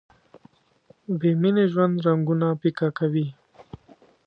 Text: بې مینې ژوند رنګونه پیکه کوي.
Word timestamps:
بې 1.19 1.29
مینې 1.41 1.65
ژوند 1.71 1.95
رنګونه 2.05 2.47
پیکه 2.61 2.87
کوي. 2.97 3.27